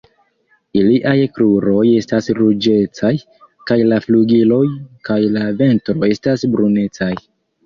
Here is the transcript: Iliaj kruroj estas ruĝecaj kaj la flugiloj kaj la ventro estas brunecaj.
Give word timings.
Iliaj 0.79 1.17
kruroj 1.33 1.83
estas 1.97 2.29
ruĝecaj 2.39 3.11
kaj 3.73 3.77
la 3.93 4.01
flugiloj 4.07 4.63
kaj 5.11 5.19
la 5.37 5.45
ventro 5.61 6.09
estas 6.11 6.49
brunecaj. 6.57 7.13